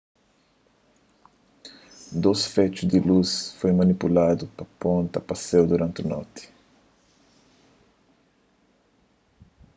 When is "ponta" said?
4.81-5.17